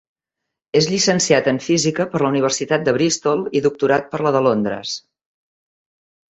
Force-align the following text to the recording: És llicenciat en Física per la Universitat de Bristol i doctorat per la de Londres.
És 0.79 0.87
llicenciat 0.93 1.49
en 1.51 1.59
Física 1.65 2.07
per 2.15 2.23
la 2.25 2.31
Universitat 2.33 2.89
de 2.89 2.95
Bristol 2.97 3.45
i 3.61 3.63
doctorat 3.69 4.11
per 4.15 4.25
la 4.29 4.35
de 4.39 4.45
Londres. 4.51 4.99